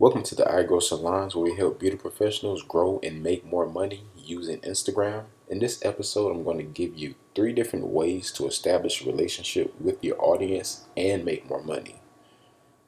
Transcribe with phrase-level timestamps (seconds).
[0.00, 4.04] Welcome to the iGrow Salons, where we help beauty professionals grow and make more money
[4.16, 5.24] using Instagram.
[5.48, 9.74] In this episode, I'm going to give you three different ways to establish a relationship
[9.80, 11.96] with your audience and make more money.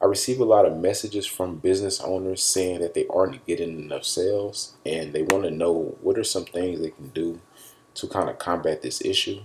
[0.00, 4.06] I receive a lot of messages from business owners saying that they aren't getting enough
[4.06, 7.38] sales and they want to know what are some things they can do
[7.96, 9.42] to kind of combat this issue.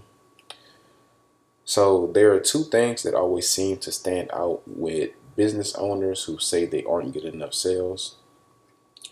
[1.66, 5.10] So, there are two things that always seem to stand out with
[5.40, 8.18] business owners who say they aren't getting enough sales.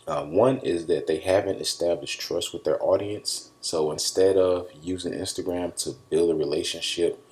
[0.06, 3.52] Uh, one is that they haven't established trust with their audience.
[3.62, 7.26] So instead of using Instagram to build a relationship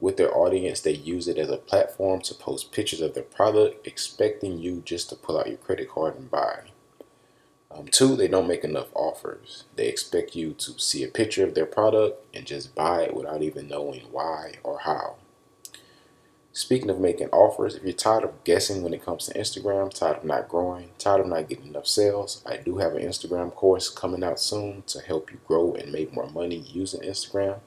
[0.00, 3.86] with their audience, they use it as a platform to post pictures of their product,
[3.86, 6.62] expecting you just to pull out your credit card and buy.
[7.70, 9.62] Um, two, they don't make enough offers.
[9.76, 13.42] They expect you to see a picture of their product and just buy it without
[13.42, 15.18] even knowing why or how.
[16.60, 20.18] Speaking of making offers, if you're tired of guessing when it comes to Instagram, tired
[20.18, 23.88] of not growing, tired of not getting enough sales, I do have an Instagram course
[23.88, 27.60] coming out soon to help you grow and make more money using Instagram.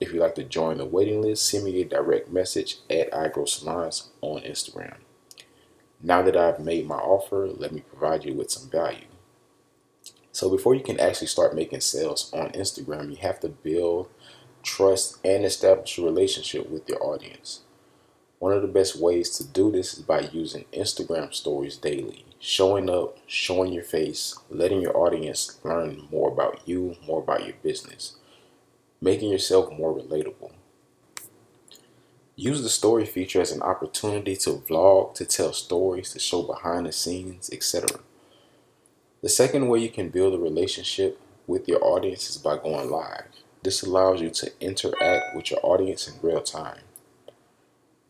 [0.00, 3.48] If you'd like to join the waiting list, send me a direct message at iGrow
[3.48, 4.96] Salons on Instagram.
[6.02, 9.06] Now that I've made my offer, let me provide you with some value.
[10.32, 14.08] So before you can actually start making sales on Instagram, you have to build
[14.64, 17.60] trust and establish a relationship with your audience.
[18.44, 22.26] One of the best ways to do this is by using Instagram stories daily.
[22.38, 27.54] Showing up, showing your face, letting your audience learn more about you, more about your
[27.62, 28.16] business,
[29.00, 30.50] making yourself more relatable.
[32.36, 36.84] Use the story feature as an opportunity to vlog, to tell stories, to show behind
[36.84, 37.98] the scenes, etc.
[39.22, 43.24] The second way you can build a relationship with your audience is by going live.
[43.62, 46.80] This allows you to interact with your audience in real time.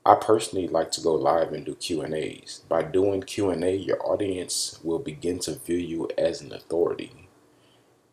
[0.07, 2.59] I personally like to go live and do Q&As.
[2.69, 7.29] By doing Q&A, your audience will begin to view you as an authority.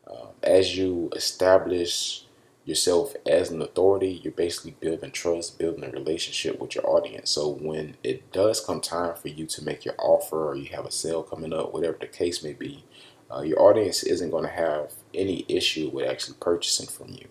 [0.10, 2.24] Um, as you establish
[2.64, 7.32] yourself as an authority, you're basically building trust, building a relationship with your audience.
[7.32, 10.86] So when it does come time for you to make your offer or you have
[10.86, 12.86] a sale coming up, whatever the case may be,
[13.30, 17.28] uh, your audience isn't going to have any issue with actually purchasing from you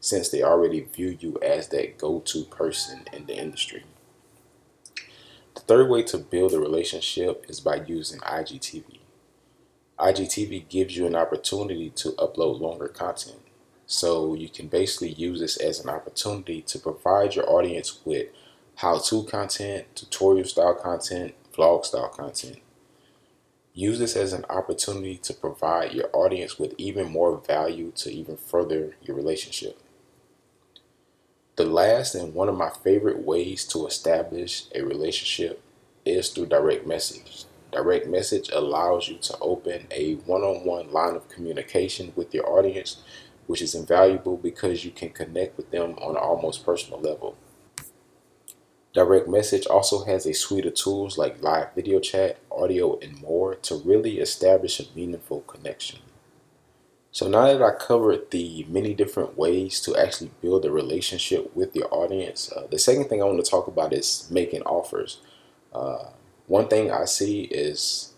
[0.00, 3.84] since they already view you as that go to person in the industry.
[5.54, 9.00] The third way to build a relationship is by using IGTV.
[9.98, 13.40] IGTV gives you an opportunity to upload longer content.
[13.86, 18.28] So you can basically use this as an opportunity to provide your audience with
[18.76, 22.58] how to content, tutorial style content, vlog style content.
[23.74, 28.36] Use this as an opportunity to provide your audience with even more value to even
[28.36, 29.80] further your relationship.
[31.58, 35.60] The last and one of my favorite ways to establish a relationship
[36.04, 37.46] is through direct message.
[37.72, 42.48] Direct message allows you to open a one on one line of communication with your
[42.48, 43.02] audience,
[43.48, 47.36] which is invaluable because you can connect with them on an almost personal level.
[48.94, 53.56] Direct message also has a suite of tools like live video chat, audio, and more
[53.56, 55.98] to really establish a meaningful connection.
[57.18, 61.74] So now that I covered the many different ways to actually build a relationship with
[61.74, 65.18] your audience, uh, the second thing I want to talk about is making offers.
[65.72, 66.10] Uh,
[66.46, 68.12] one thing I see is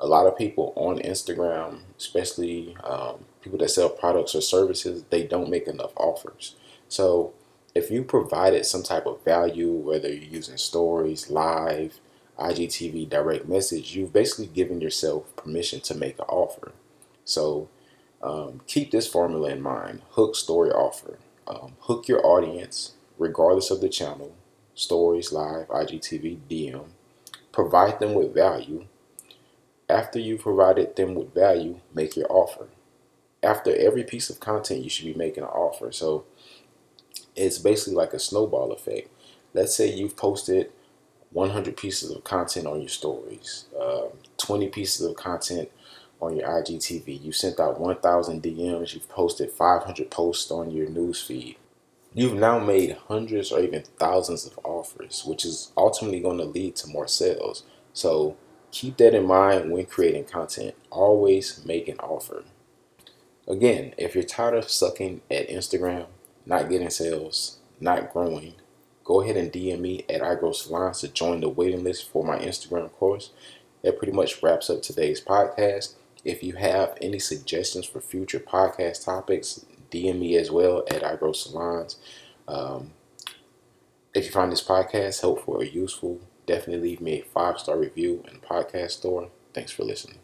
[0.00, 5.22] a lot of people on Instagram, especially um, people that sell products or services, they
[5.22, 6.56] don't make enough offers.
[6.88, 7.32] So
[7.76, 12.00] if you provided some type of value, whether you're using stories, live,
[12.36, 16.72] IGTV, direct message, you've basically given yourself permission to make an offer.
[17.24, 17.68] So
[18.22, 21.18] um, keep this formula in mind hook, story, offer.
[21.46, 24.34] Um, hook your audience, regardless of the channel
[24.80, 26.86] stories, live, IGTV, DM.
[27.52, 28.86] Provide them with value.
[29.88, 32.68] After you've provided them with value, make your offer.
[33.42, 35.92] After every piece of content, you should be making an offer.
[35.92, 36.24] So
[37.36, 39.08] it's basically like a snowball effect.
[39.52, 40.70] Let's say you've posted
[41.32, 44.06] 100 pieces of content on your stories, uh,
[44.38, 45.70] 20 pieces of content
[46.20, 47.22] on your IGTV.
[47.22, 48.94] You sent out 1,000 DMs.
[48.94, 51.56] You've posted 500 posts on your newsfeed.
[52.12, 56.76] You've now made hundreds or even thousands of offers, which is ultimately going to lead
[56.76, 57.62] to more sales.
[57.92, 58.36] So
[58.72, 60.74] keep that in mind when creating content.
[60.90, 62.44] Always make an offer.
[63.46, 66.06] Again, if you're tired of sucking at Instagram,
[66.46, 68.54] not getting sales, not growing,
[69.04, 72.38] go ahead and DM me at iGrow Salons to join the waiting list for my
[72.38, 73.30] Instagram course.
[73.82, 75.94] That pretty much wraps up today's podcast.
[76.24, 81.34] If you have any suggestions for future podcast topics, DM me as well at iGrow
[81.34, 81.96] Salons.
[82.46, 82.92] Um,
[84.14, 86.20] if you find this podcast helpful or useful,
[86.50, 89.28] Definitely leave me a five star review in the podcast store.
[89.54, 90.18] Thanks for listening.